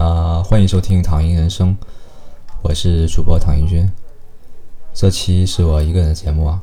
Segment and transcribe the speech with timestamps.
[0.00, 1.76] 啊，欢迎收听《躺赢人生》，
[2.62, 3.86] 我是主播唐英军。
[4.94, 6.62] 这期是我一个人的节目啊，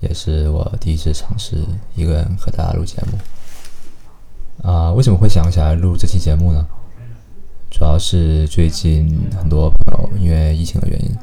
[0.00, 4.68] 也是我第一次尝试一个人和大家录节目。
[4.68, 6.66] 啊，为什么会想起来录这期节目呢？
[7.70, 11.16] 主要是最近很多朋友因为疫情的原因，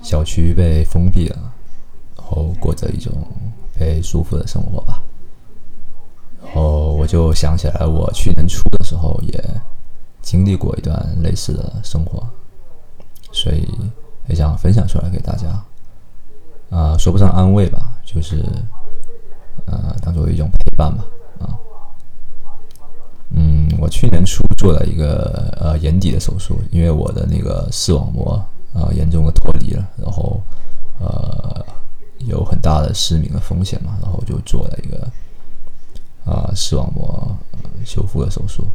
[0.00, 1.52] 小区被封闭了，
[2.16, 3.12] 然后过着一种
[3.76, 5.02] 被束缚的生活吧。
[6.40, 9.44] 然后我就想起来，我去年初的时候也
[10.26, 10.92] 经历过一段
[11.22, 12.20] 类似的生活，
[13.30, 13.64] 所以
[14.26, 15.46] 也想分享出来给大家。
[16.68, 18.44] 啊，说不上安慰吧，就是
[19.66, 21.04] 呃，当做一种陪伴吧。
[21.38, 21.54] 啊，
[23.30, 28.34] 嗯，我去年初做了一个呃眼底的手术，因为我的那个视网膜
[28.74, 30.42] 啊严重的脱离了，然后
[30.98, 31.64] 呃
[32.18, 35.08] 有很大的失明的风险嘛，然后就做了一个。
[36.26, 37.38] 啊，视网膜
[37.84, 38.66] 修复的手术，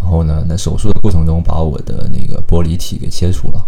[0.00, 3.66] 然后呢，那手术的过程中把我的那个玻璃体给切除了。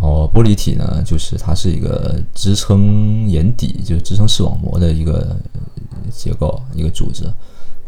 [0.00, 5.34] 哦，玻璃体呢，就是它是一个支撑眼底，就是支撑视网膜的一个
[6.12, 7.24] 结构，一个组织。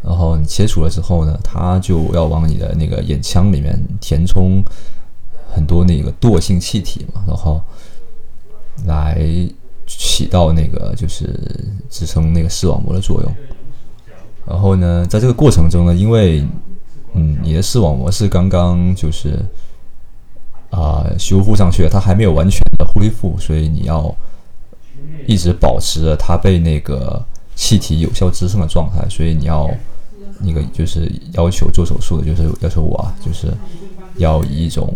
[0.01, 4.63] 然后你切除了之后呢，它就要往你的那个眼腔里面填充
[5.49, 7.61] 很多那个惰性气体嘛，然后
[8.85, 9.19] 来
[9.85, 11.27] 起到那个就是
[11.89, 13.35] 支撑那个视网膜的作用。
[14.45, 16.45] 然后呢，在这个过程中呢，因为，
[17.13, 19.39] 嗯，你的视网膜是刚刚就是
[20.69, 24.15] 啊修复上去，它还没有完全的恢复，所以你要
[25.25, 27.23] 一直保持着它被那个
[27.55, 29.07] 气体有效支撑的状态。
[29.09, 29.69] 所以你要
[30.39, 33.47] 那个就是要求做手术的，就是要求我啊，就是
[34.17, 34.93] 要以一种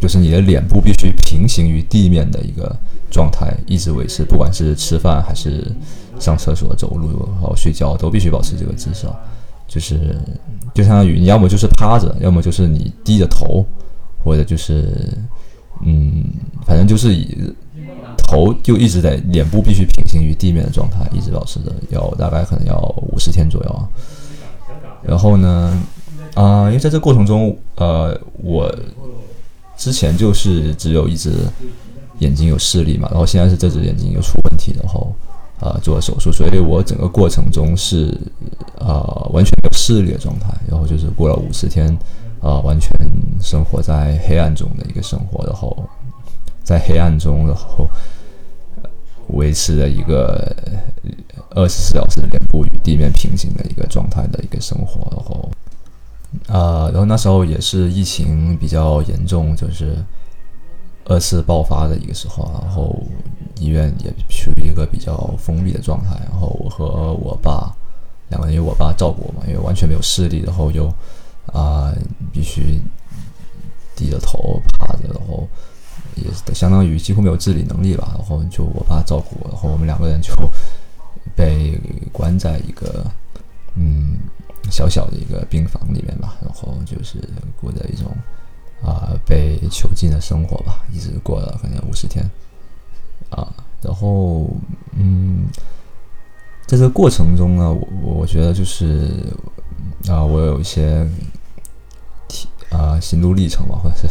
[0.00, 2.74] 就是你的脸部必须平行于地面的一个
[3.10, 5.66] 状态，一直维持，不管是吃饭还是。
[6.18, 9.06] 上厕所、走路、然后睡觉都必须保持这个姿势，
[9.70, 10.18] 就是
[10.74, 13.64] 就相当于你要么就是趴着，要么就是你低着头，
[14.18, 15.16] 或者就是
[15.86, 16.24] 嗯，
[16.66, 17.54] 反正就是以
[18.16, 22.76] 头就一直在脸部必须平行于地面的状态，一直保持着，要大概可能要
[23.12, 23.88] 五十天左右啊。
[25.04, 25.80] 然后呢，
[26.34, 28.74] 啊，因为在这过程中，呃，我
[29.76, 31.32] 之前就是只有一只
[32.18, 35.14] 眼睛有视力嘛，然后现在是这只眼睛又出问题，然后。
[35.60, 38.18] 啊，做手术，所以我整个过程中是
[38.78, 41.94] 啊完全没有视力的状态，然后就是过了五十天
[42.40, 42.90] 啊，完全
[43.42, 45.84] 生活在黑暗中的一个生活，然后
[46.64, 47.86] 在黑暗中，然后
[49.34, 50.56] 维持了一个
[51.50, 55.50] 二十四小时脸部与地面平行的一个状态的一个生活，然后
[56.48, 59.94] 啊，然后那时候也是疫情比较严重，就是
[61.04, 62.96] 二次爆发的一个时候，然后。
[63.60, 67.70] 医院也处于一个比较封闭的状态，然后我和我爸
[68.28, 70.86] 两个人，因为我爸照顾我嘛，因为完全没有视力，然后就
[71.52, 71.94] 啊
[72.32, 72.80] 必须
[73.94, 75.46] 低着头趴着，然后
[76.16, 80.32] 也相当于几乎没有自理能力吧，然后就我爸照顾我，然后我们两个人就
[81.36, 81.78] 被
[82.10, 83.04] 关在一个
[83.74, 84.18] 嗯
[84.70, 87.18] 小小的一个病房里面吧，然后就是
[87.60, 88.10] 过着一种
[88.82, 92.24] 啊被囚禁的生活吧，一直过了可能五十天。
[93.30, 93.46] 啊，
[93.80, 94.50] 然后，
[94.92, 95.46] 嗯，
[96.66, 97.88] 在这个过程中呢，我
[98.20, 99.24] 我觉得就是
[100.08, 101.08] 啊，我有一些
[102.26, 104.08] 体啊心路历程吧，或者是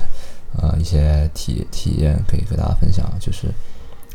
[0.58, 3.06] 啊一些体体验可以和大家分享。
[3.20, 3.48] 就是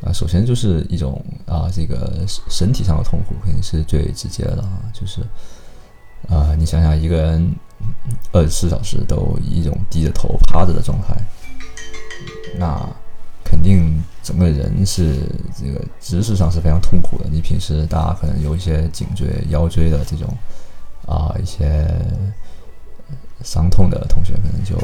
[0.03, 5.20] 啊，首先就是一种啊这个身体上的痛苦肯定是最直接的啊，就是
[6.28, 7.54] 啊你想想一个人
[8.32, 11.14] 二十四小时都以一种低着头趴着的状态，
[12.56, 12.88] 那。
[13.47, 17.26] 肯定整个人是这个姿势上是非常痛苦的。
[17.30, 20.26] 你平时大家可能有一些颈椎、腰椎的这种
[21.06, 21.86] 啊一些
[23.44, 24.74] 伤痛的同学，可能就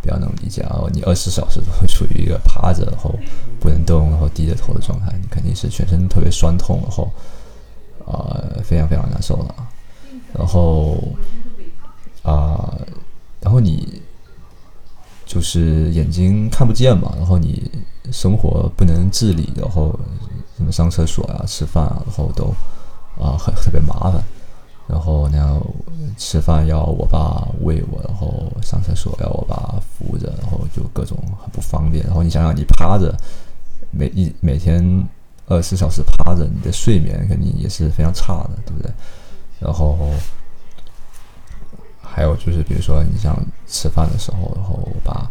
[0.00, 0.80] 比较能理解啊。
[0.92, 3.14] 你二十小时都处于一个趴着，然后
[3.60, 7.12] 不能动，然后低着头的状态，你肯定是全身特别酸痛，然后
[8.06, 9.54] 啊非常非常难受的。
[10.32, 10.96] 然后
[12.22, 12.74] 啊，
[13.40, 14.01] 然后你
[15.32, 17.70] 就是眼睛看不见嘛，然后你。
[18.10, 19.98] 生活不能自理，然后
[20.56, 22.52] 什么上厕所啊、吃饭啊，然后都
[23.18, 24.22] 啊很特别麻烦。
[24.86, 25.64] 然后然后
[26.18, 32.04] 吃饭要我爸喂我，然后上厕所要我爸扶着，然后就各种很不方便。
[32.04, 33.16] 然后你想想，你趴着
[33.90, 34.84] 每一每天
[35.46, 38.92] 二十四小时趴着，你的睡眠肯定也是非常差的，对不对？
[39.58, 39.96] 然后
[42.14, 43.34] 还有就是，比如说你像
[43.66, 45.30] 吃饭的时候，然后我爸。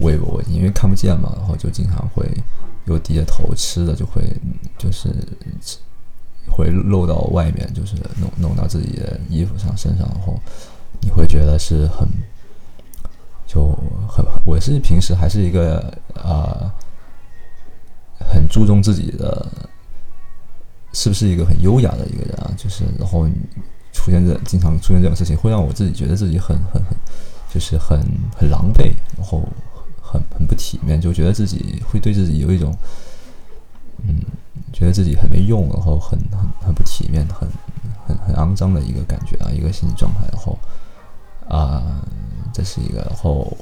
[0.00, 2.26] 喂我，因为看不见嘛，然后就经常会
[2.86, 4.22] 又低着头吃的，就会
[4.78, 5.10] 就是
[6.50, 10.40] 会漏到外面，就是弄弄到自己的衣服上、身上，然后
[11.02, 12.08] 你会觉得是很
[13.46, 13.68] 就
[14.08, 16.72] 很我是平时还是一个啊
[18.18, 19.46] 很注重自己的
[20.94, 23.28] 是不是一个很优雅的一个人啊，就是然后
[24.02, 26.96] 出现这经常出现这种事情，会让我自己觉得自己很很很
[27.48, 28.00] 就是很
[28.36, 29.40] 很狼狈，然后
[30.02, 32.76] 很很不体面，就觉得自己会对自己有一种
[34.06, 34.20] 嗯
[34.72, 37.48] 觉得自己很没用，然后很很很不体面，很
[38.06, 40.58] 很很肮脏的一个感觉啊，一个心理状态，然后
[41.48, 42.02] 啊。
[42.54, 43.56] 这是一个，然后，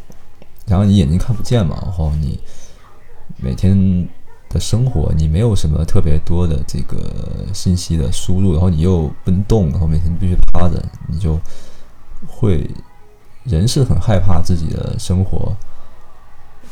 [0.67, 2.41] 然后你眼睛看不见嘛，然后你
[3.37, 3.73] 每天
[4.51, 6.99] 的生活，你没有什么特别多的这个
[7.55, 11.41] 信息的输入，然后你又不能动，然后每天必须趴着，你就
[12.27, 12.69] 会
[13.45, 15.57] 人是很害怕自己的生活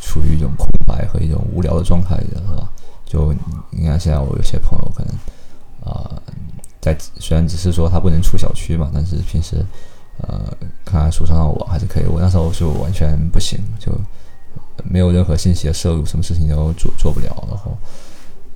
[0.02, 2.68] 处于一种空白和一种无聊的状态的，是吧？
[3.06, 3.32] 就
[3.70, 5.14] 你看现在我有些朋友可能
[5.90, 6.20] 啊，
[6.80, 9.64] 在虽然只是说他不能出小区嘛，但是平时。
[10.20, 10.52] 呃，
[10.84, 12.04] 看看书上的我还是可以。
[12.04, 13.92] 我那时候就完全不行，就
[14.84, 17.26] 没有任何信息的摄入，什么事情都做做不了。
[17.48, 17.76] 然后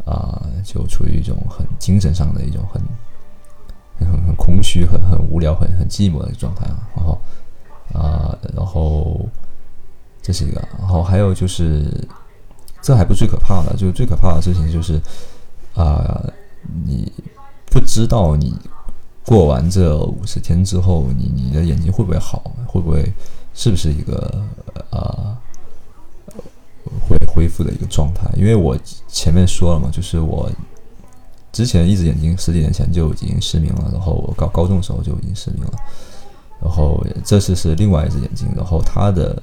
[0.05, 2.83] 啊，就处于一种很精神上的一种很
[4.07, 6.89] 很很空虚、很很无聊、很很寂寞的状态啊。
[6.97, 7.21] 然后
[7.93, 9.29] 啊，然后
[10.21, 10.63] 这是一个。
[10.79, 12.07] 然后还有就是，
[12.81, 15.01] 这还不是最可怕的，就是最可怕的事情就是
[15.75, 16.23] 啊，
[16.85, 17.13] 你
[17.67, 18.55] 不知道你。
[19.25, 22.43] 过完这五十天之后，你你的眼睛会不会好？
[22.67, 23.05] 会不会
[23.55, 24.45] 是不是一个
[24.91, 25.42] 呃会
[27.43, 28.31] 恢复的一个状态？
[28.37, 28.79] 因为我
[29.09, 30.49] 前面说了嘛，就是我
[31.51, 35.73] 之前一只眼睛十几年前就已经失明了，然后我高高中的时候就已经失明了，
[36.63, 39.43] 然后这次是另外一只眼睛，然后他的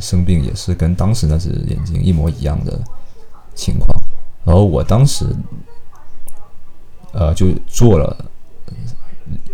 [0.00, 2.76] 生病也是跟当时那只眼睛一模一样的
[3.54, 3.88] 情况，
[4.44, 5.24] 然后我当时
[7.12, 8.16] 呃就做了。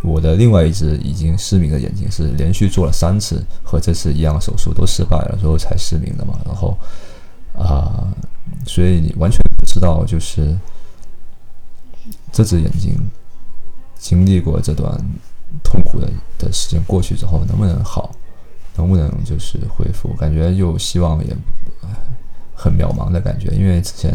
[0.03, 6.77] 我的另外一只已经失明的眼睛是连续做了三次和这次一样的手术都失败了之后才失明的嘛，然后
[7.57, 8.13] 啊，
[8.67, 10.57] 所以你完全不知道就是
[12.33, 12.97] 这只眼睛
[13.97, 14.93] 经历过这段
[15.63, 18.15] 痛苦的的时间过去之后能不能好，
[18.77, 21.37] 能不能就是恢复，感觉又希望也
[22.55, 24.13] 很渺茫的感觉，因为之前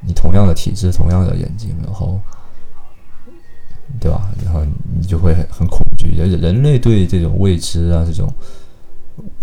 [0.00, 2.20] 你同样的体质，同样的眼睛，然后。
[3.98, 4.30] 对吧？
[4.44, 4.62] 然后
[5.00, 6.14] 你就会很很恐惧。
[6.14, 8.30] 人人类对这种未知啊，这种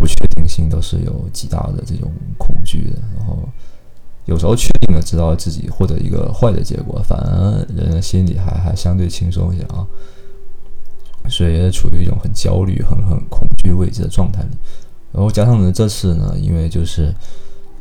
[0.05, 2.99] 不确定性都是有极大的这种恐惧的。
[3.17, 3.39] 然后
[4.25, 9.87] 有时候确定了，知道自己获得一个坏的结果，反而人的心里还还相对轻松一些啊。
[11.27, 14.49] 所以处于一种很焦虑、很很恐惧未知的状态里。
[15.11, 17.11] 然后加上呢，这次呢，因为就是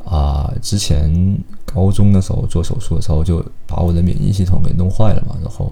[0.03, 5.71] 啊，之前高中的时候做手术的时候，就把我的免疫系统给弄坏了嘛，然后。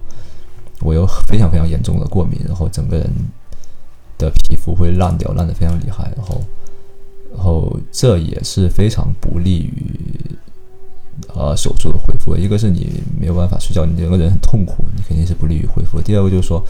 [0.82, 3.10] 我有非常非常严重的过敏，然后整个人
[4.18, 6.42] 的皮肤会烂掉，烂得非常厉害，然后，
[7.34, 9.76] 然后这也是非常不利于
[11.36, 12.36] 呃手术的恢复。
[12.36, 16.02] 一个是你没有办法睡觉，你整个人很痛苦，你肯定是不利于恢复。
[16.02, 16.64] 第二个就是说，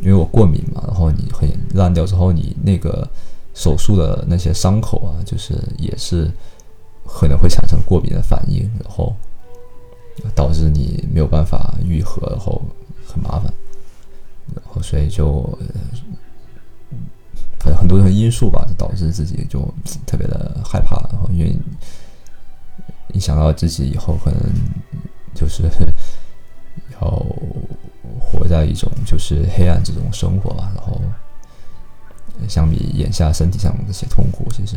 [0.00, 3.08] 因为我过敏嘛，然后你很烂掉之后，你那个
[3.54, 6.30] 手术的那些伤口啊，就是也是
[7.06, 9.14] 可能会产生过敏的反应，然后
[10.34, 12.60] 导致你没有办法愈合，然后。
[13.08, 13.44] 很麻烦，
[14.52, 16.05] 然后所以就，反
[17.64, 19.60] 正很多的因素吧，导致自己就
[20.06, 20.96] 特别的害怕。
[21.12, 21.56] 然后因为
[23.08, 24.40] 你想到自己以后可能
[25.34, 25.64] 就是
[27.00, 27.26] 要
[28.20, 31.00] 活在一种就是黑暗这种生活吧，然后
[32.48, 34.76] 相比眼下身体上这些痛苦，其实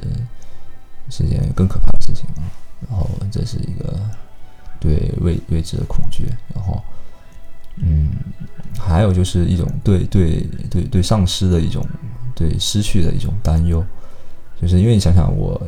[1.09, 2.43] 是件更可怕的事情啊。
[2.89, 3.99] 然后这是一个
[4.79, 6.81] 对未未知的恐惧，然后。
[7.81, 8.09] 嗯，
[8.77, 11.81] 还有就是一种对对对对丧失的一种
[12.39, 13.85] 对失去的一种担忧，
[14.61, 15.61] 就是因为你想想我，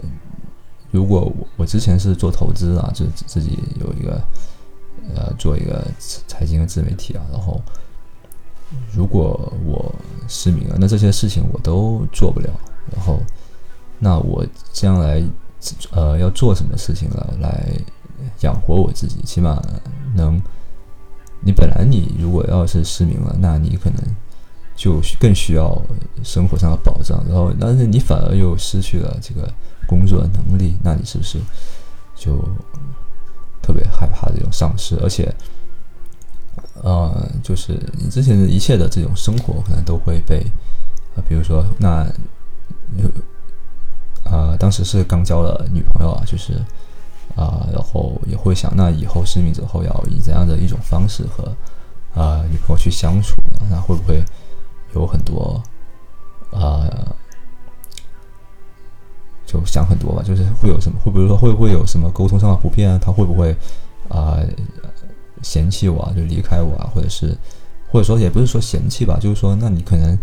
[0.89, 4.21] 如果我我之前是做投资啊，就自己有一个
[5.13, 7.61] 呃做一个财经的自媒体啊，然后
[8.93, 9.93] 如果我
[10.29, 12.49] 失明了，那这些事情我都做不了，
[12.95, 13.19] 然后
[13.99, 15.21] 那我将来
[15.91, 17.67] 呃要做什么事情了来
[18.39, 19.61] 养活我自己，起码
[20.15, 20.41] 能。
[21.43, 23.99] 你本来你如果要是失明了，那你可能
[24.75, 25.79] 就更需要
[26.23, 29.51] 生活上的保障，然后但是你反而又失去了这个
[29.87, 31.39] 工作的能力，那你是不是
[32.15, 32.37] 就
[33.61, 34.97] 特别害怕这种丧失？
[35.01, 35.33] 而且，
[36.81, 40.39] 呃，就是你之前的一切的这种生活可能都会被
[41.15, 42.07] 啊，比如说那
[44.23, 46.53] 啊，当时是刚交了女朋友啊，就是。
[47.33, 51.45] 啊，然后也会想，那以后失明之后要以怎样的一种方式和
[52.13, 53.33] 啊女朋友去相处？
[53.69, 54.21] 那会不会
[54.93, 55.61] 有很多
[56.51, 56.87] 啊
[59.65, 62.99] 想很多吧，就是会有什么，会比如说会不会有什么沟通上的不便啊？
[63.01, 63.55] 他会不会
[64.07, 64.39] 啊
[65.41, 66.89] 嫌弃我啊，就离开我啊？
[66.93, 67.37] 或者是
[67.91, 70.17] 或者说也不是说嫌弃吧，就是说那你可能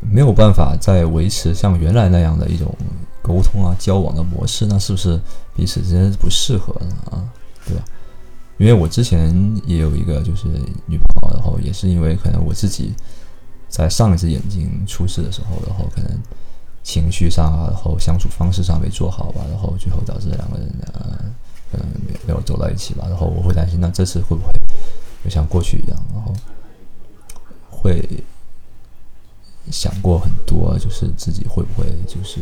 [0.00, 2.74] 没有办法再维持像原来那样的一种
[3.20, 5.20] 沟通啊交往的模式，那是不是
[5.54, 7.24] 彼此之间不适合了啊？
[7.66, 7.84] 对吧？
[8.56, 9.34] 因为我之前
[9.66, 10.46] 也有一个就是
[10.86, 12.94] 女朋友，然后也是因为可能我自己
[13.76, 16.08] 在上一只眼睛出事的时候，然后可能
[16.84, 21.18] 情绪上啊，然后相处方式上没做好吧，然后最后导致两个人呃
[21.72, 21.86] 可能
[22.24, 24.52] 没有走到一起吧，然后我会担心，那这次会不会
[25.24, 26.32] 就像过去一样，然后
[27.68, 28.00] 会
[29.72, 32.40] 想过很多，就是自己会不会就是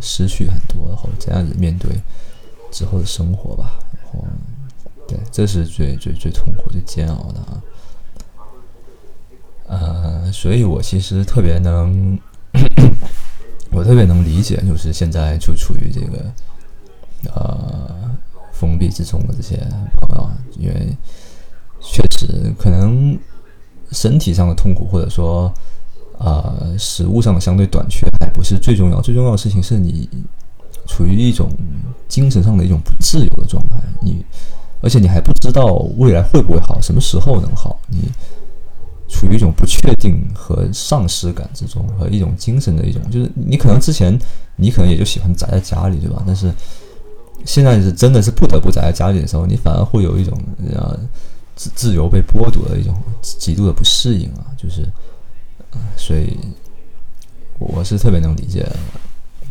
[0.00, 1.90] 失去很多，然后这样子面对
[2.70, 4.24] 之后的生活吧，然后。
[5.08, 7.60] 对，这是最最最痛苦、最煎熬的啊！
[9.72, 12.18] 呃，所以我其实特别能，
[13.72, 17.90] 我特别能理解，就是现在就处于这个呃
[18.52, 19.56] 封闭之中的这些
[19.98, 20.94] 朋友，因为
[21.80, 23.18] 确实可能
[23.92, 25.50] 身体上的痛苦，或者说
[26.18, 29.00] 啊食物上的相对短缺，还不是最重要。
[29.00, 30.06] 最重要的事情是你
[30.86, 31.48] 处于一种
[32.08, 34.22] 精神上的一种不自由的状态，你。
[34.84, 37.78] 而且你还不知道未来会不会好，什么时候能好？
[37.86, 38.10] 你
[39.12, 44.18] 处于一种不确定和丧失感之中，和一种精神的一种，就是你可能之前
[44.56, 46.24] 你可能也就喜欢宅在家里，对吧？
[46.26, 46.50] 但是
[47.44, 50.36] 现在是真的是不得不宅在家里的时候，你反而会有一种
[50.72, 50.98] 呃
[51.54, 54.88] 自自由被剥夺的一种极度的不适应啊，就是，
[55.96, 56.36] 所以
[57.58, 58.66] 我是特别能理解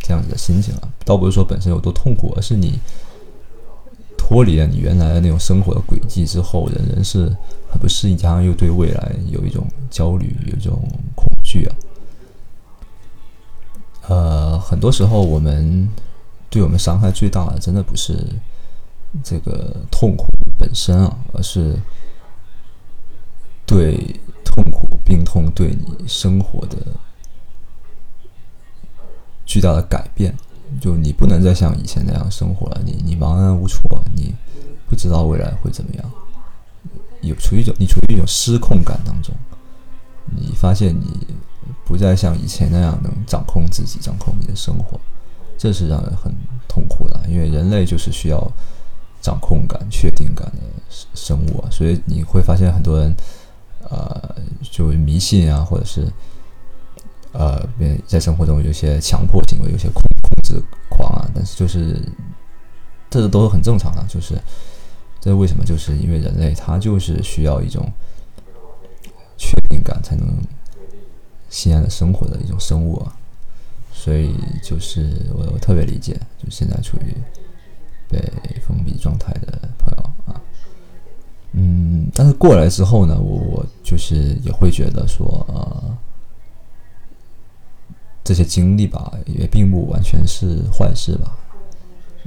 [0.01, 2.79] 这样子的心情啊，倒不是说本身有多痛苦，而是你。
[4.31, 7.25] 脱离了你原来的那种生活的轨迹之后，人人是
[7.69, 10.81] 很不适应，加上又对未来有一种焦虑，有一种
[11.17, 11.75] 恐惧啊。
[14.07, 15.85] 呃，很多时候我们
[16.49, 18.25] 对我们伤害最大的，真的不是
[19.21, 21.77] 这个痛苦本身啊，而是
[23.65, 23.97] 对
[24.45, 26.77] 痛苦、病痛对你生活的
[29.45, 30.33] 巨大的改变。
[30.79, 33.81] 就你不能再像以前那样生活了，你你茫然无措，
[34.15, 34.33] 你
[34.87, 36.11] 不知道未来会怎么样，
[37.21, 39.33] 有处于一种你处于一种失控感当中，
[40.35, 41.27] 你发现你
[41.85, 44.99] 不再像以前那样能掌控自己、掌控你的生活，
[45.57, 46.33] 这是让人很
[46.67, 48.51] 痛苦的，因为人类就是需要
[49.21, 50.61] 掌控感、确定感的
[51.13, 53.13] 生物啊，所以你会发现很多人，
[53.89, 56.07] 呃，就迷信啊，或者是。
[57.33, 57.65] 呃，
[58.05, 60.10] 在生活中有些强迫行为，有些控控
[60.43, 62.01] 制狂啊，但是就是
[63.09, 64.35] 这都是很正常的，就是
[65.19, 65.63] 这为什么？
[65.63, 67.91] 就是因为人类他就是需要一种
[69.37, 70.27] 确定感才能
[71.49, 73.15] 心安的生活的一种生物啊，
[73.93, 77.15] 所以就是我我特别理解，就现在处于
[78.07, 78.19] 被
[78.65, 80.41] 封闭状态的朋友啊，
[81.53, 85.97] 嗯，但是过来之后呢，我我就是也会觉得说呃。
[88.23, 91.35] 这些经历吧，也并不完全是坏事吧，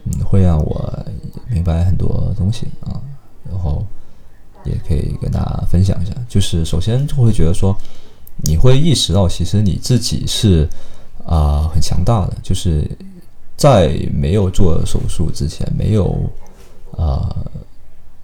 [0.04, 1.06] 嗯，会让我
[1.48, 3.00] 明白很多东西啊，
[3.48, 3.86] 然后
[4.64, 6.12] 也可以跟大家分享一下。
[6.28, 7.76] 就是首先就会觉得说，
[8.42, 10.68] 你会意识到其实你自己是
[11.24, 12.90] 啊很强大的，就是
[13.56, 16.12] 在没有做手术之前，没有
[16.96, 17.34] 啊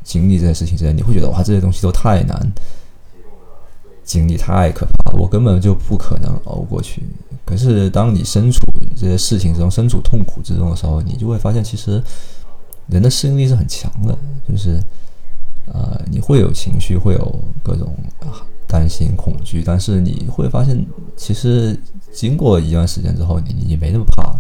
[0.03, 2.53] 经历这些事情之前，你会觉得哇这些东西都太难。
[4.11, 7.05] 经历太可怕，我根本就不可能熬过去。
[7.45, 8.59] 可是，当你身处
[8.97, 12.03] 这些事情中、身处痛苦之中的时候，你就会发现，其实
[12.89, 14.19] 人的适应力是很强的。
[14.49, 14.81] 就是，
[15.67, 17.95] 呃，你会有情绪，会有各种
[18.67, 20.85] 担心、恐惧，但是你会发现，
[21.17, 21.81] 其实
[22.13, 24.35] 经过一段时间之后，你你没那么怕，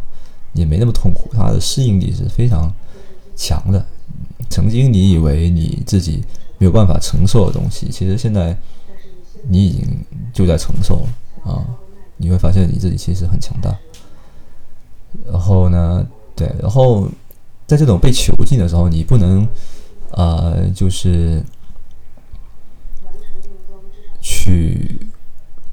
[0.52, 1.30] 也没那么痛苦。
[1.32, 2.74] 它的适应力是非常
[3.36, 3.86] 强的。
[4.48, 6.24] 曾经你以为你自己
[6.58, 8.58] 没有办法承受的东西，其实现在。
[9.48, 11.64] 你已经就在承受了啊，
[12.16, 13.76] 你会发现你自己其实很强大。
[15.30, 16.06] 然后呢，
[16.36, 17.08] 对，然后
[17.66, 19.46] 在这种被囚禁的时候，你不能
[20.12, 21.42] 啊，就是
[24.20, 25.00] 去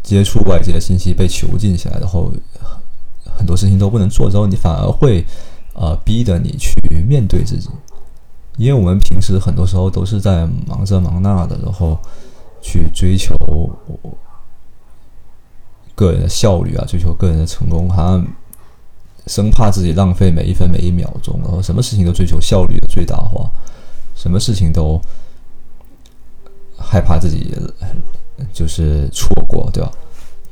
[0.01, 2.31] 接触外界的信息，被囚禁起来，然后
[3.37, 5.23] 很多事情都不能做，之后你反而会
[5.73, 6.73] 啊，逼着你去
[7.07, 7.69] 面对自己，
[8.57, 11.99] 因为我们平时很多时候都是在忙这忙那的，然后。
[12.67, 13.33] 去追求
[15.95, 18.27] 个人的效率啊，追求个人的成功，好像
[19.25, 23.49] 生怕自己浪费每一分每一秒钟，然后什么事情都追求效率的最大化，
[24.15, 24.99] 什么事情都
[26.77, 27.55] 害怕自己
[28.53, 29.89] 就是错过，对吧？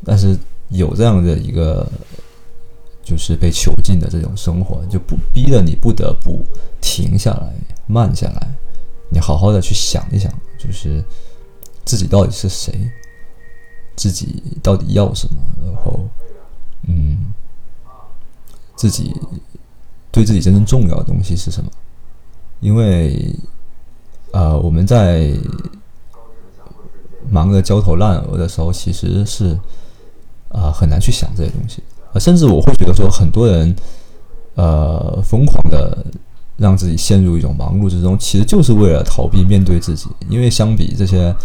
[0.05, 0.37] 但是
[0.69, 1.85] 有这样的一个
[3.03, 6.43] 就是被囚禁的这种生活，就不逼得你不得不
[6.79, 7.53] 停下来、
[7.87, 8.47] 慢下来，
[9.09, 11.03] 你好好的去想一想，就是
[11.85, 12.91] 自己到底是谁，
[13.95, 15.99] 自己到底要什么，然后，
[16.87, 17.33] 嗯，
[18.75, 19.13] 自己
[20.11, 21.69] 对自己真正重要的东西是什么？
[22.59, 23.35] 因为，
[24.31, 25.31] 呃，我们在
[27.29, 29.57] 忙得焦头烂额的时候，其实是
[30.49, 31.83] 啊很难去想这些东西。
[32.19, 33.75] 甚至我会觉得说，很多人，
[34.55, 36.05] 呃，疯狂的
[36.55, 40.07] 让自己陷入一种忙碌之中，其实就是为了逃避面对自己。
[40.29, 41.35] 因为相比这些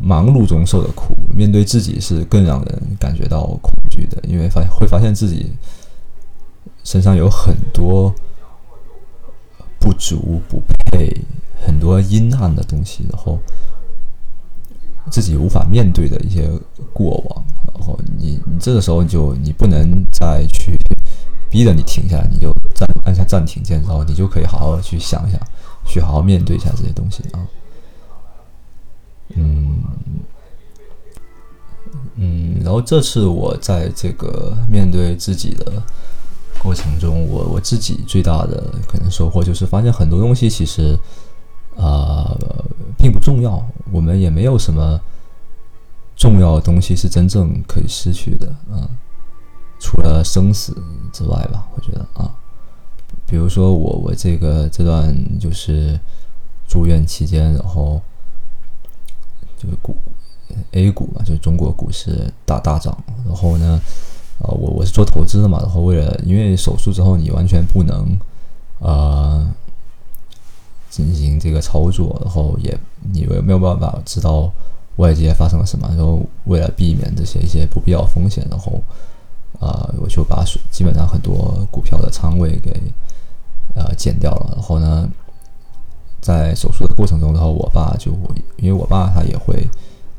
[0.00, 4.20] 忙碌中受的苦，面对自己是更让人感觉到恐惧的。
[4.28, 5.52] 因为发会发现自己
[6.84, 8.14] 身上有很多
[9.78, 11.20] 不足、不配，
[11.66, 13.38] 很多阴暗的东西，然后。
[15.10, 16.48] 自己无法面对的一些
[16.92, 20.76] 过往，然后你你这个时候就你不能再去
[21.50, 25.40] 逼着你停下来，你就暂按下暂停键，然后你就可以好好去想一想，
[25.84, 27.40] 去好好面对一下这些东西啊。
[29.36, 29.82] 嗯
[32.16, 35.82] 嗯，然后这次我在这个面对自己的
[36.58, 40.98] 过程中，我我自己最大的可能收获就是发现很多东西其实。
[41.76, 42.36] 啊，
[42.98, 43.64] 并不重要。
[43.90, 45.00] 我们也没有什么
[46.14, 48.84] 重要的东西是真正可以失去的啊，
[49.78, 50.76] 除了生死
[51.10, 51.66] 之外吧。
[51.74, 52.34] 我觉得啊，
[53.24, 55.98] 比如说我我这个这段就是
[56.68, 58.02] 住院期间，然后
[59.62, 59.94] 就是股
[60.72, 62.96] A 股嘛，就是中国股市大大涨。
[63.26, 63.80] 然后呢，
[64.38, 68.18] 啊，我我是做投资的嘛，然后为了因为手术之后你完全不能
[68.80, 69.54] 啊。
[70.90, 72.76] 进行这个操作，然后也
[73.12, 74.50] 你也没有办法知道
[74.96, 78.82] 外界发生了什么，然后为了避免这些一些不必要风险，然后
[79.60, 82.72] 啊，我就把基本上很多股票的仓位给
[83.76, 84.50] 呃减掉了。
[84.54, 85.08] 然后呢，
[86.20, 88.12] 在手术的过程中，然后我爸就
[88.56, 89.68] 因为我爸他也会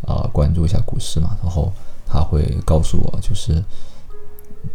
[0.06, 1.72] 啊关注一下股市嘛，然后
[2.06, 3.64] 他会告诉我，就是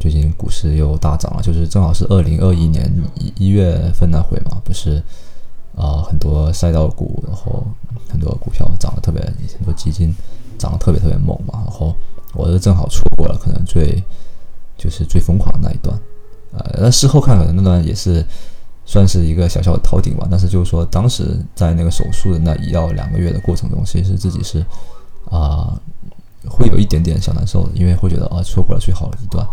[0.01, 5.03] 最近股市又大涨了，就是正好是二零二一年一一月份那会嘛，不是。
[5.77, 7.63] 啊，很多赛道股，然后
[8.09, 9.23] 很多股票涨得特别，
[9.59, 10.11] 很多基金
[10.57, 11.63] 涨得特别特别猛嘛。
[11.67, 11.95] 然后
[12.33, 14.03] 我是正好错过了可能最
[14.79, 15.95] 就是最疯狂的那一段，
[16.55, 18.25] 呃，那事后看可能那段也是
[18.87, 20.27] 算是一个小小的逃顶吧。
[20.31, 24.65] 但是就是说，当时在那个手术的那一到两个月的过程中，其实自己是
[25.27, 25.79] 啊
[26.49, 29.47] 会有一点点小难受的，因为会觉得啊错过了最好的一段。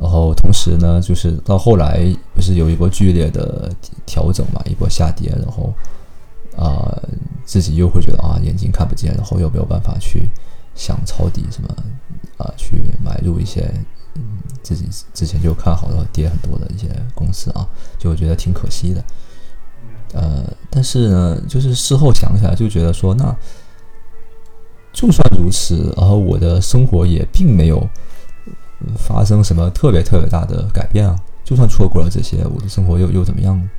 [0.00, 2.00] 然后同时呢，就是到后来
[2.34, 3.70] 不是有一波剧烈的
[4.06, 5.70] 调整嘛，一波下跌，然后
[6.56, 6.96] 啊
[7.44, 10.30] 自己又会觉得啊眼睛看不见，然后又没有办法去
[10.74, 11.68] 想抄底什么
[12.38, 13.70] 啊，去买入一些
[14.14, 17.66] 嗯自己之前就看好的跌很多的一些公司啊，
[17.98, 19.04] 就我觉得挺可惜的。
[20.14, 23.34] 呃，但是呢，就是事后想起来就觉得说，那
[24.92, 27.88] 就算如此，然后我的生活也并没有。
[28.98, 31.16] 发生什么特别特别大的改变啊？
[31.44, 33.70] 就算错过了这些，我的生活又又怎么样呢？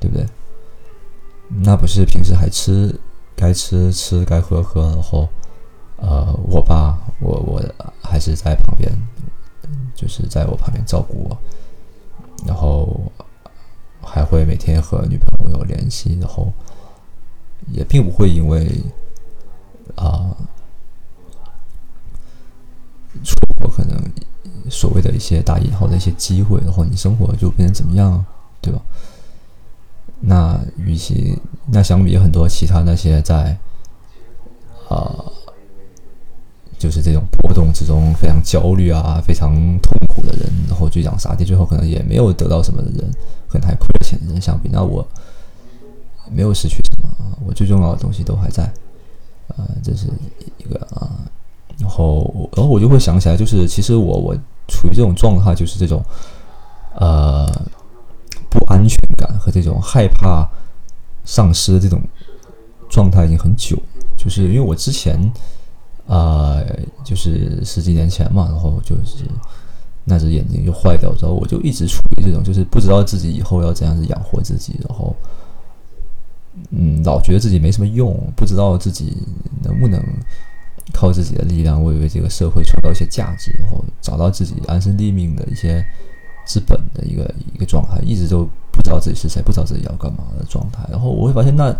[0.00, 0.26] 对不对？
[1.62, 2.98] 那不是平时还吃
[3.36, 5.28] 该吃吃该喝喝，然后
[5.96, 7.62] 呃，我爸我我
[8.02, 8.90] 还是在旁边，
[9.94, 11.38] 就是在我旁边照顾我，
[12.46, 13.00] 然后
[14.02, 16.52] 还会每天和女朋友联系，然后
[17.68, 18.82] 也并不会因为
[19.96, 20.36] 啊。
[23.22, 23.96] 错过可能
[24.68, 28.24] 所谓的一些打引号的一些机会，然后你生活就变成怎么样，
[28.60, 28.82] 对吧？
[30.18, 33.56] 那与其那相比很多其他那些在
[34.88, 35.14] 啊，
[36.84, 43.10] 就是这种波动之中非常焦虑啊、非常痛苦的人，然后追涨杀跌，最后可能也没有得到什么的人，
[43.48, 45.06] 可能还亏了钱的人相比，那我
[46.30, 47.08] 没有失去什么，
[47.46, 48.70] 我最重要的东西都还在，
[49.56, 50.08] 呃，这是
[50.58, 51.08] 一个啊。
[51.78, 54.34] 然后，然后我就会想起来，就是其实我我
[54.68, 56.04] 处于这种状态，就是这种
[56.96, 57.50] 呃
[58.50, 60.46] 不安全感和这种害怕
[61.24, 61.98] 丧失的这种
[62.90, 63.74] 状态已经很久。
[64.18, 65.18] 就是因为我之前
[66.06, 66.60] 啊，
[67.04, 69.24] 就是十几年前嘛，然后就是
[70.04, 75.14] 那只眼睛就坏掉之后，我就一直处于这种就是不知道自己以后要怎样子养活自己，然后
[76.70, 79.16] 嗯，老觉得自己没什么用，不知道自己
[79.62, 80.02] 能不能。
[80.92, 85.82] 靠自己的力量为为这个社会创造一些价值，然后找到自己安身立命的一些
[86.46, 90.86] 资本的一个一个状态，一直都不知道自己是谁，不知道自己要干嘛的状态。
[90.90, 91.74] 然后我会发现，那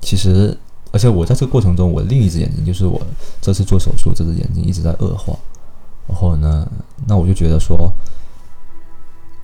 [0.00, 0.54] 其实，
[0.92, 3.00] 而且我在这个过程中，我另一只眼睛就是我
[3.40, 5.38] 这次做手术，这只眼睛一直在恶化。
[6.08, 6.68] 然后呢，
[7.06, 7.92] 那我就觉得说，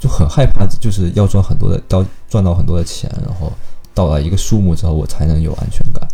[0.00, 3.52] 就很害怕，就是要赚很多的，到赚到很多的钱，然后
[3.94, 6.08] 到了一个数目之后，我才能有安全感。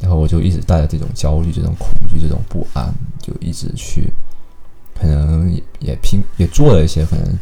[0.00, 4.10] 然后我就一直带着这种焦虑、这种恐惧、这种不安，就一直去，
[4.98, 7.38] 可能也也拼也做了一些可能，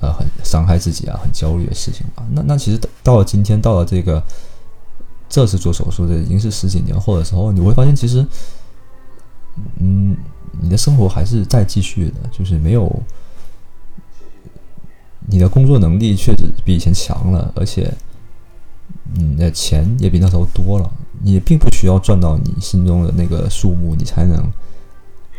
[0.00, 2.26] 呃，很伤害自己啊、很焦虑的事情吧。
[2.32, 4.22] 那那其实到了今天，到了这个
[5.28, 8.26] 这次做手术的已经是十几年后的时候，你会发现其实，
[9.78, 10.16] 嗯，
[10.60, 12.90] 你的生活还是在继续的，就是没有
[15.26, 17.92] 你的工作能力确实比以前强了，而且
[19.12, 20.90] 你的钱也比那时候多了。
[21.20, 24.50] 你并不需要赚到你心中的那个数目，你才能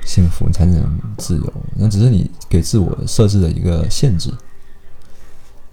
[0.05, 1.53] 幸福，你才能自由。
[1.75, 4.29] 那只是你给自我设置的一个限制，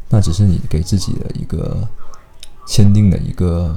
[0.09, 1.89] 那只是你给自己的一个
[2.69, 3.77] 签订的一个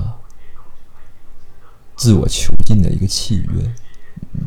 [1.99, 3.71] 自我囚禁的一个契约。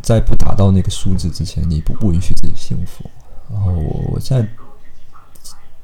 [0.02, 3.08] 在不达到那个数字之前，你不不允许自己幸福。
[3.48, 4.48] 然后我我在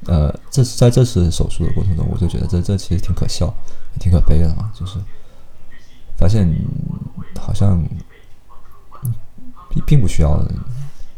[0.05, 3.45] 呃，这是在这次手术的过程中，我就觉得这这其实挺可笑，
[3.93, 4.97] 也挺可悲的嘛，就是。
[6.17, 6.53] 发现
[7.39, 7.81] 好像
[9.69, 10.45] 并并不需要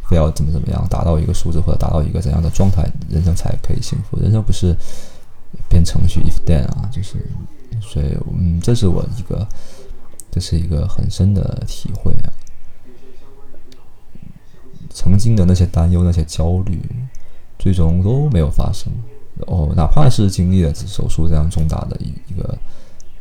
[0.08, 4.20] 非要怎么怎么样达到一个数字或者达到一个怎样的状态，人生才可以幸福。
[4.20, 4.78] 人生不是
[5.68, 7.16] 编程序 if then 啊，就是
[7.82, 9.48] 所以嗯，这是我一个
[10.32, 12.34] 这是一个很深的体会啊。
[14.90, 16.82] 曾经的那些担忧、那些焦虑，
[17.60, 18.92] 最终都没有发生。
[19.48, 22.58] 哦，哪怕是经历了手术这样重大的一一个。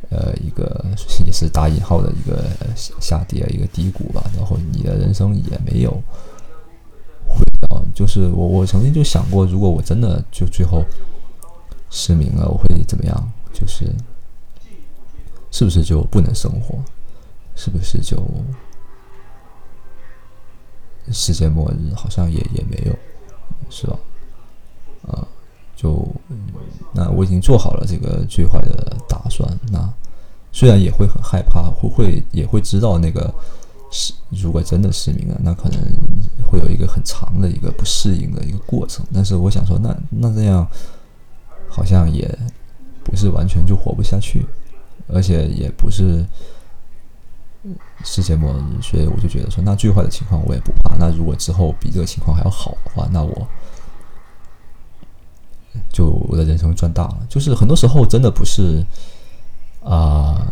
[0.09, 0.85] 呃，一个
[1.25, 2.43] 也是打引号的一个
[2.99, 4.21] 下跌，一个低谷吧。
[4.35, 5.91] 然后你的人生也没有
[7.25, 10.83] 回到，就是我我曾经就想过，如果我真的就最后
[11.89, 13.31] 失明了，我会怎么样？
[13.53, 13.85] 就是
[15.49, 16.77] 是不是就不能生活？
[17.55, 18.17] 是不是就
[21.11, 21.93] 世界末日？
[21.95, 22.95] 好像也也没有，
[23.69, 23.99] 是吧？
[25.07, 25.27] 啊。
[25.73, 26.07] 就
[26.93, 29.49] 那我已经做好了这个最坏的打算。
[29.71, 29.91] 那
[30.51, 33.33] 虽然也会很害怕，会会也会知道那个
[33.89, 35.81] 是如果真的失明了，那可能
[36.45, 39.03] 会有一个很长的一个不适应的一个过程。
[39.11, 40.67] 但是我想说，那那这样
[41.67, 42.29] 好像也
[43.03, 44.45] 不是完全就活不下去，
[45.07, 46.23] 而且也不是
[48.03, 50.95] 世界末日，所以我就觉得说，那最坏的情况我也不怕。
[50.97, 53.47] 那如果之后比这个情况还要好的话，那我。
[55.89, 58.83] 就我的人生赚大了，就是很多时候真的不是
[59.83, 60.51] 啊，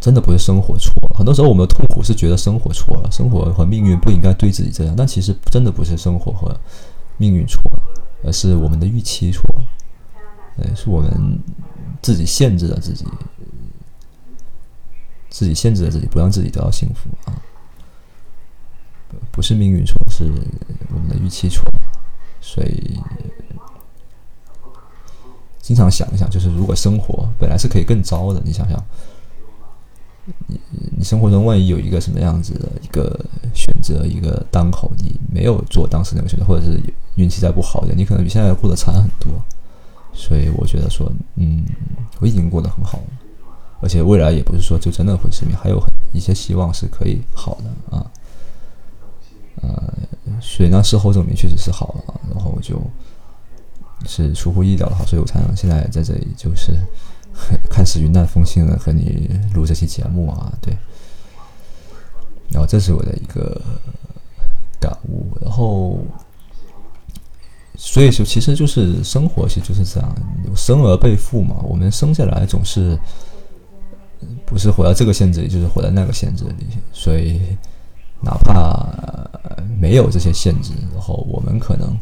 [0.00, 1.16] 真的不是生活错了。
[1.16, 4.94] 很多时候我们的痛苦是觉得生活错了，生活和命运不应该对自己这样。
[4.96, 6.56] 但其实真的不是生活和
[7.18, 7.82] 命运错了，
[8.24, 9.64] 而是我们的预期错了。
[10.56, 11.38] 对，是我们
[12.02, 13.04] 自己限制了自己，
[15.30, 17.34] 自己限制了自己，不让自己得到幸福啊。
[19.30, 20.24] 不是命运错，是
[20.94, 21.62] 我们的预期错，
[22.40, 22.98] 所以。
[25.60, 28.82] 经常想一想，就是如果生活本来是可以更糟的，你想想，
[30.46, 30.58] 你
[30.96, 36.80] 你生活中万一有一个什么样子的一个选择，一个当口，你没有做当时那个选择，或者是
[37.16, 39.30] 运气再不好一点，你可能比现在过得惨很多。
[40.14, 41.62] 所以我觉得说，嗯，
[42.18, 43.04] 我已经过得很好了，
[43.80, 48.06] 而且未来也不是说就真的会失明，还有很一些希望是可以好的啊。
[49.62, 49.92] 呃，
[50.40, 52.80] 所以呢，事后证明确实是好了，然后就。
[54.06, 56.72] 是出乎意料的好，所以我才能现在在这里，就是
[57.68, 60.72] 看似云淡风轻的和你录这期节目啊，对。
[62.52, 63.60] 然后这是我的一个
[64.78, 65.98] 感悟，然后，
[67.76, 70.14] 所以说其实就是生活，其实就是这样，
[70.54, 71.56] 生而被负嘛。
[71.64, 72.96] 我们生下来总是
[74.48, 76.66] 不是活在这个限制里，就是活在那个限制里。
[76.92, 77.40] 所以
[78.20, 78.86] 哪怕
[79.80, 81.96] 没有这些限制，然后我们可能。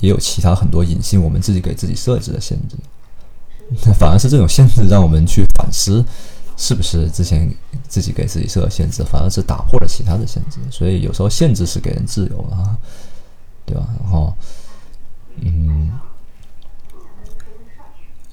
[0.00, 2.76] 也有其他很多隐性我们自己给自己设置的限制，
[3.98, 6.04] 反而是这种限制让我们去反思，
[6.56, 7.52] 是不是之前
[7.88, 10.60] 自己给自己设的限制，反而是打破了其他的限制。
[10.70, 12.78] 所以有时候限制是给人自由啊，
[13.66, 13.88] 对吧？
[14.00, 14.32] 然后，
[15.40, 15.90] 嗯，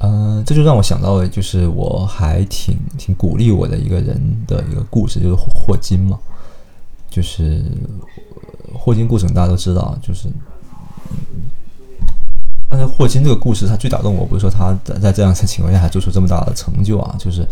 [0.05, 6.19] 嗯，这就让我想到了，就是我还挺挺鼓励我的一个人的一个故事，就是霍金嘛，
[7.09, 7.63] 就是
[8.73, 10.29] 霍金故事大家都知道，就是。
[12.67, 17.47] 但是霍金这个故事，他最打动我，不是说他在在这样的情况下还做出这么大的成就啊，就是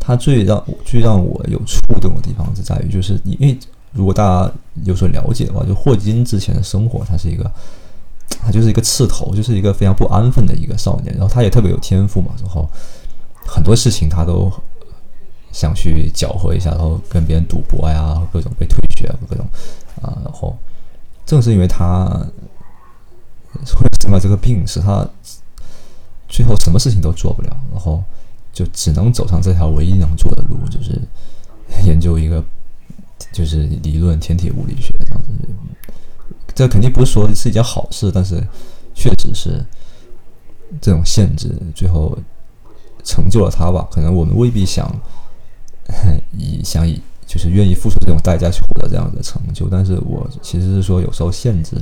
[0.00, 3.56] 他最让最让我有触动的地方是在于，就是因为
[3.92, 4.52] 如果大家
[4.84, 7.48] 有所了解的话，就霍金之前的生活，他是一个
[8.28, 12.68] 他就是一个刺头，就是一个非常不安分的一个少年，然后他也特别有天赋嘛，然后
[13.46, 14.52] 很多事情他都
[15.52, 19.46] 想去搅和一下，然后跟别人赌博呀，各种被退学，各种
[20.02, 20.56] 啊，然后。
[21.26, 22.06] 正是因为他
[23.76, 25.06] 会生了这个病，使他
[26.26, 28.02] 最后什么事情都做不了，然后
[28.50, 30.98] 就只能走上这条唯一能做的路，就是
[31.84, 32.42] 研究一个
[33.30, 35.28] 就是理论天体物理学这样子。
[36.58, 38.44] 这肯定不是说是一件好事，但是
[38.92, 39.64] 确实是
[40.80, 42.18] 这种限制最后
[43.04, 43.86] 成就了他吧。
[43.92, 44.92] 可能我们未必想
[46.36, 51.76] 以想以就是愿意付出这种代价去获得这样的成就，但是我其实是说有时候限制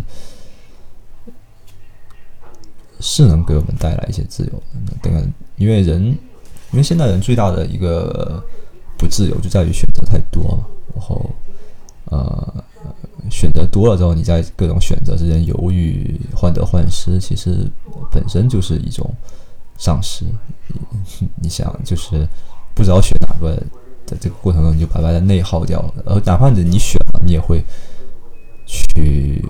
[3.01, 4.53] 是能给我们带来一些自由
[4.87, 4.93] 的。
[5.01, 8.45] 等因为人因为现代人最大的一个
[8.99, 11.31] 不自由就在于选择太多嘛，然后
[12.11, 12.63] 呃。
[13.31, 17.71] 选择多了之后，你在各种选择之间犹豫、患得患失，其实
[18.11, 19.15] 本身就是一种
[19.79, 20.25] 丧失。
[21.37, 22.27] 你想，就是
[22.75, 23.57] 不知道选哪个，
[24.07, 25.95] 在这个过程中你就白白的内耗掉了。
[26.07, 27.65] 而哪怕你你选了，你也会
[28.67, 29.45] 去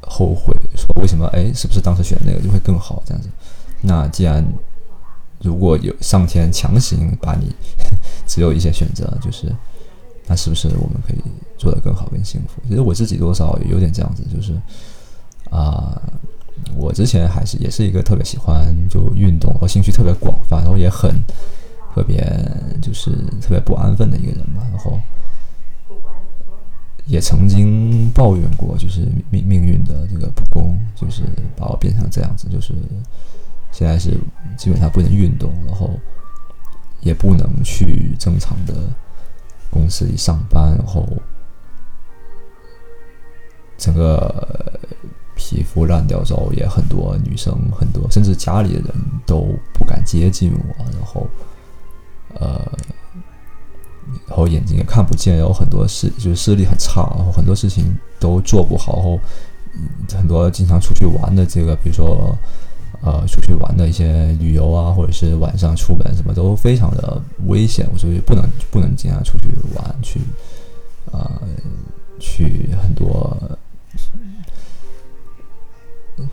[0.00, 1.26] 后悔，说为什么？
[1.28, 3.02] 哎，是不是当时选那个就会更好？
[3.06, 3.28] 这样子。
[3.80, 4.44] 那既然
[5.40, 7.54] 如果有上天强行把你
[8.26, 9.54] 只有一些选择，就是。
[10.28, 11.18] 那是不是我们可以
[11.56, 12.60] 做得更好、更幸福？
[12.68, 14.52] 其实我自己多少也有点这样子，就是
[15.50, 15.98] 啊，
[16.76, 21.10] 我之前还是也是一个特别喜欢就运动和兴趣特别广泛，然后也很
[21.94, 22.22] 特别
[22.82, 23.10] 就是
[23.40, 24.62] 特别不安分的一个人嘛。
[24.70, 25.00] 然后
[27.06, 31.22] 也曾经抱怨过，就是命命运的这个不公，就是
[31.56, 32.74] 把我变成这样子，就是
[33.72, 34.10] 现在是
[34.58, 35.98] 基本上不能运动，然后
[37.00, 38.74] 也不能去正常的。
[39.70, 41.06] 公司里上班，然后
[43.76, 44.80] 整个
[45.34, 48.94] 皮肤烂掉之后，也很多女生，很多甚至家里的人
[49.26, 51.26] 都不敢接近我，然后
[52.34, 52.60] 呃，
[54.26, 59.20] 然后眼睛也看不见，有很多事就是视力很差，然后很多事情都做不好，然后
[60.18, 62.36] 很多经常出去玩的这个，比如说。
[63.00, 70.20] 呃，出去玩的一些旅游啊，或者是晚上出门什么都非常的危险，我所以不能不能经常出去玩，去
[71.12, 71.40] 呃，
[72.18, 73.36] 去很多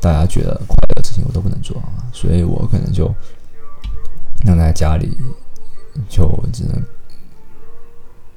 [0.01, 3.13] 大家觉得快乐的事情我都不能做啊，所以我可能就
[4.43, 5.15] 能在家里
[6.10, 6.84] 就只能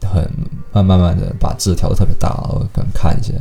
[0.03, 0.31] 很
[0.71, 3.33] 慢慢慢的把字调的特别大，然后可能看一些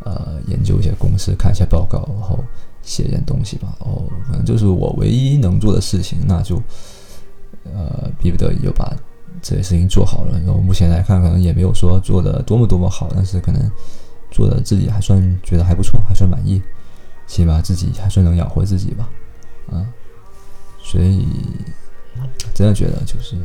[0.00, 2.42] 呃研究一些公式，看一些报告，然后。
[2.88, 6.56] 写点东西吧，哦，可能就是我唯一能做的事情，那就，
[7.64, 8.96] 呃，逼不得已就把
[9.42, 10.38] 这些事情做好了。
[10.38, 13.70] 然后目前来看，可能也没有说做的多么多么好，但是可能
[14.30, 16.62] 做的自己还算觉得还不错，还算满意，
[17.26, 19.10] 起码自己还算能养活自己吧，
[19.70, 19.86] 啊，
[20.82, 21.26] 所以
[22.54, 23.36] 真的觉得就是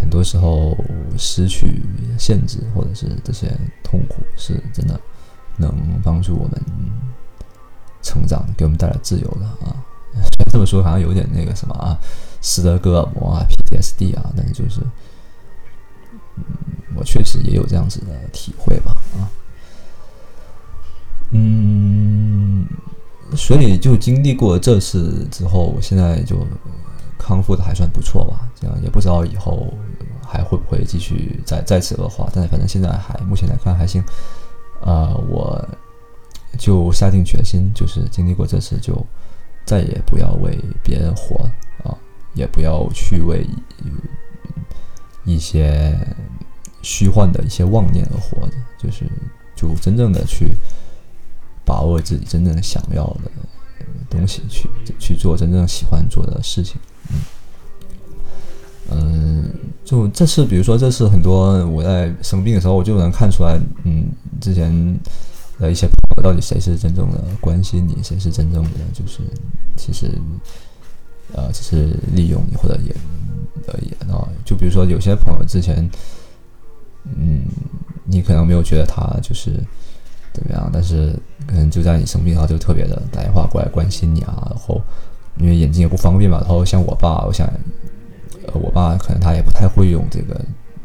[0.00, 0.74] 很多时候
[1.18, 1.82] 失去
[2.18, 3.54] 限制或者是这些
[3.84, 4.98] 痛苦，是真的。
[5.56, 6.62] 能帮助我们
[8.02, 9.76] 成长，给我们带来自由的啊。
[10.12, 11.98] 虽 然这么说好像有点那个什么啊，
[12.40, 14.80] 斯德哥尔摩啊，PTSD 啊，但是就是，
[16.36, 16.44] 嗯，
[16.96, 19.30] 我确实也有这样子的体会吧啊。
[21.30, 22.66] 嗯，
[23.34, 26.46] 所以就经历过这次之后，我现在就
[27.16, 28.46] 康复的还算不错吧。
[28.60, 29.72] 这样也不知道以后
[30.22, 34.04] 还会不会继续再再次恶化，但是反正现在还目前来看还行。
[34.84, 35.68] 啊，我
[36.58, 38.94] 就下定决心，就是经历过这次，就
[39.64, 41.48] 再也不要为别人活
[41.84, 41.96] 啊，
[42.34, 43.46] 也不要去为
[45.24, 45.96] 一些
[46.82, 49.04] 虚幻的一些妄念而活着，就是
[49.54, 50.52] 就真正的去
[51.64, 53.30] 把握自己真正想要的
[54.10, 54.68] 东西，去
[54.98, 56.80] 去做真正喜欢做的事情。
[58.90, 59.48] 嗯，
[59.84, 64.06] 就这次，比如说这次很多我在生病的时候，我就能看出来，嗯，
[64.42, 64.70] 之前
[65.58, 69.20] 的一些朋友到底谁是真正的关心你，谁是真正的就是
[69.76, 70.10] 其实
[71.32, 72.94] 呃只是利用你或者也
[73.68, 74.28] 而已啊。
[74.44, 75.88] 就比如说有些朋友之前，
[77.04, 77.46] 嗯，
[78.04, 79.52] 你可能没有觉得他就是
[80.34, 84.82] 怎么样，但是可能就在你生病，他就特别的打电话过来关心你啊，然后
[85.38, 87.48] 因为眼睛也不方便嘛，然后像我爸，我想。
[88.44, 90.34] 呃，我爸可能他也不太会用这个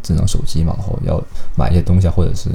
[0.08, 1.22] 智能手机嘛，然后要
[1.58, 2.50] 买一些东西，或者是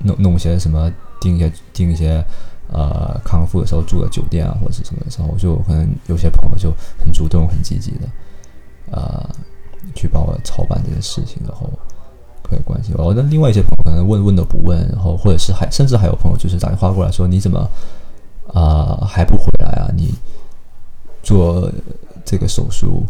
[0.00, 0.92] 弄弄一些什么
[1.22, 2.22] 订一些订一些
[2.70, 8.06] 呃康复的时候住的酒店啊，或者是什么的时候，就可能有些朋友就很主动、很积极的
[8.90, 9.26] 呃
[9.94, 11.66] 去帮我操办这些事情，然后
[12.42, 13.14] 可以关心我。
[13.14, 17.66] 那另外一些朋友可能问问都不问，然后或者是还甚至还有朋友就是打电话过来说你怎么
[18.52, 19.88] 啊还不回来啊？
[19.96, 20.12] 你
[21.22, 21.72] 做
[22.22, 23.02] 这个手术。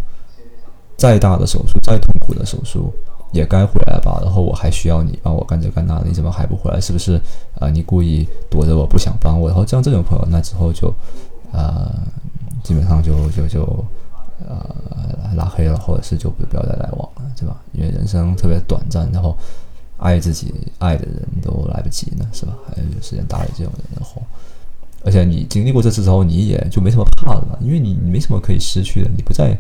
[1.01, 2.93] 再大的手术，再痛苦的手术，
[3.33, 6.81] 也该回来吧，然后我还需要你帮我干这干那，你怎么还不回来？
[6.81, 7.21] 是不是
[7.59, 7.69] 啊？
[7.69, 9.49] 你故意躲着我不想帮我？
[9.49, 10.89] 然后像这种朋友，那之后就
[11.53, 11.93] 啊，
[12.65, 13.85] 基本上就就就
[14.49, 14.65] 呃
[15.35, 17.55] 拉黑了，或者是就不不要再来往了，对吧？
[17.73, 19.37] 因为人生特别短暂，然后
[19.99, 22.55] 爱自己爱的人都来不及呢，是吧？
[22.67, 24.23] 还有时间搭理这种人，然后
[25.05, 29.55] 而且你经历过这次之后，你也就没什么怕的了，因为你你没什么可以失去的，你不再。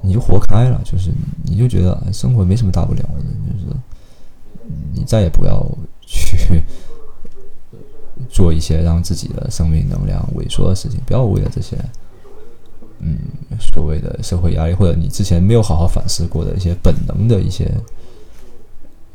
[0.00, 1.10] 你就活开了，就是
[1.42, 3.76] 你就觉得生活没什么大不了的，就是
[4.94, 5.66] 你再也不要
[6.00, 6.62] 去
[8.30, 11.76] 做一些让自己的生命能量萎缩的事情，不要为了这些，
[13.00, 13.18] 嗯，
[13.60, 17.70] 所谓的社会压力或者你之前没有好好反思过的一些本能的一些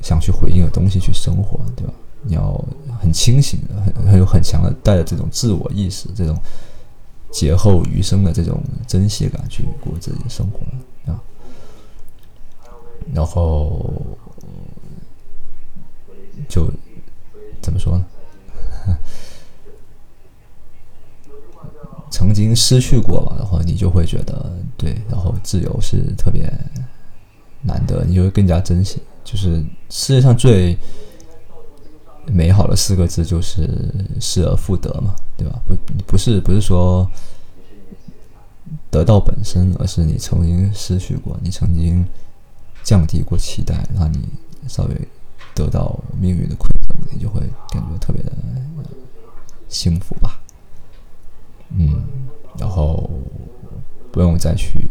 [0.02, 1.94] 想去回应的东西去生活，对吧？
[2.24, 2.54] 你要
[3.02, 6.38] 很清醒的，很很有很强的带着这种自我意识，这种。
[7.34, 10.60] 劫后余生的这种珍惜感去过自己的生活
[11.12, 11.20] 啊，
[13.12, 13.92] 然后
[16.48, 16.72] 就
[17.60, 18.06] 怎么说呢？
[22.12, 26.44] 曾经失去过吧，然后你就会觉得对，然后自由是特别
[27.64, 29.02] 难得，你就会更加珍惜。
[29.24, 30.78] 就是世界上最。
[32.26, 33.70] 美好的四个字就是
[34.20, 35.62] 失而复得嘛，对吧？
[35.68, 35.76] 不，
[36.08, 37.10] 不是，不是说
[38.90, 42.06] 得到本身，而是你曾经失去过，你曾经
[42.84, 44.20] 降低过期待，让你
[44.68, 45.08] 稍微
[45.54, 48.32] 得到命运的馈赠，你就会感觉特别的
[49.68, 50.40] 幸福吧。
[51.76, 52.04] 嗯，
[52.58, 53.10] 然后
[54.12, 54.88] 不用再去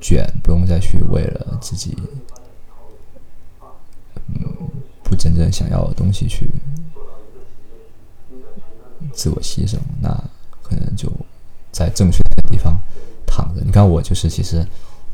[0.00, 1.96] 卷，不用再去为了自己。
[5.02, 6.50] 不真正想要的东西去
[9.12, 10.10] 自我牺牲，那
[10.62, 11.10] 可能就
[11.72, 12.78] 在正确的地方
[13.26, 13.62] 躺着。
[13.64, 14.62] 你看，我就是其实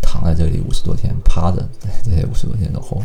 [0.03, 1.65] 躺在这里五十多天，趴着
[2.03, 3.01] 这些五十多天，然后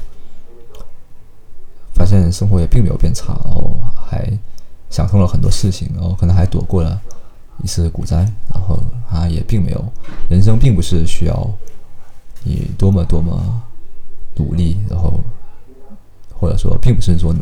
[1.93, 4.27] 发现生活也并没有变差，然后还
[4.89, 6.99] 想通了很多事情，然后可能还躲过了
[7.63, 8.17] 一次股灾，
[8.51, 8.79] 然后
[9.11, 9.85] 啊也并没有，
[10.27, 11.53] 人生并不是需要
[12.43, 13.61] 你多么多么
[14.37, 15.23] 努力，然后。
[16.39, 17.35] 或者说，并不是说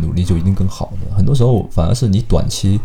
[0.00, 2.80] 努力就一定更好的，很多时候反而是你短期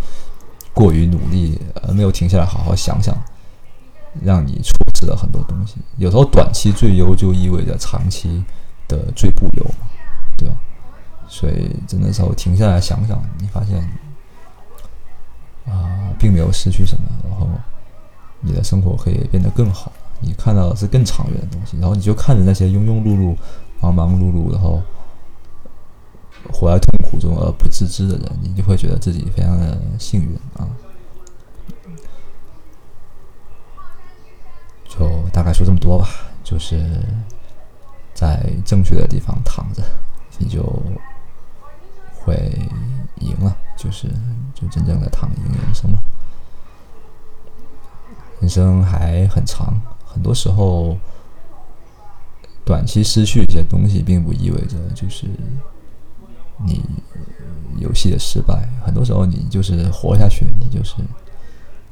[0.74, 3.16] 过于努力，而没有停下来好好想想，
[4.24, 5.76] 让你错失了很多东西。
[5.98, 8.44] 有时候短期最优就意味着长期
[8.88, 9.66] 的最不优，
[10.36, 10.56] 对吧？
[11.28, 13.78] 所以真的时候停下来想想，你发现
[15.68, 17.48] 啊，并没有失去什么，然后
[18.40, 23.36] 你的生活可以变得更好，你看到的是更长远的东西，然后你就看着那些庸庸碌碌、
[23.80, 24.82] 忙忙碌碌，然后。
[26.50, 30.68] 活在痛苦中而不自知的人，你就会觉得自己非常的幸运啊！
[34.88, 36.08] 就大概说这么多吧，
[36.44, 36.84] 就是
[38.14, 39.84] 在正确的地方躺着，
[40.38, 40.62] 你就
[42.14, 42.52] 会
[43.20, 44.08] 赢了，就是
[44.54, 46.02] 就真正的躺赢人生了。
[48.40, 50.98] 人生还很长，很多时候
[52.66, 55.28] 短期失去一些东西，并不意味着就是。
[56.66, 56.84] 你
[57.78, 60.96] 游戏的失败，很多时候你就是活下去，你就是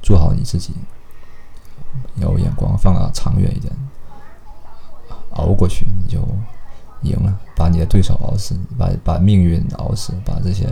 [0.01, 0.73] 做好你自己，
[2.15, 3.73] 有眼光放的长远一点，
[5.31, 6.19] 熬过去你就
[7.01, 10.67] 赢了，把你的对手熬死，把把命运熬死，把这些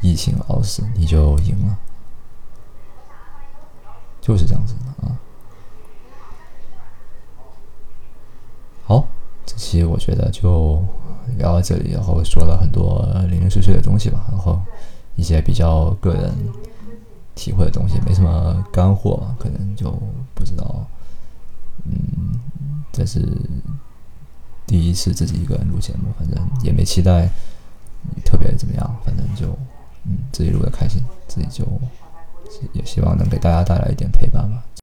[0.00, 1.76] 疫情熬死，你就赢了，
[4.20, 5.18] 就是这样子的啊。
[8.84, 9.06] 好，
[9.44, 10.82] 这期我觉得就。
[11.36, 14.60] 聊到这里，然后说了很多零零碎碎的东西吧，然后
[15.16, 16.32] 一些比较个人
[17.34, 19.90] 体会的东西，没什么干货，可能就
[20.34, 20.86] 不知道。
[21.84, 22.38] 嗯，
[22.92, 23.20] 这是
[24.66, 27.28] 第一次自己一个人录节目，反正也没期待
[28.24, 29.46] 特别怎么样，反正就
[30.04, 31.64] 嗯自己录的开心，自己就
[32.72, 34.64] 也希望能给大家带来一点陪伴吧。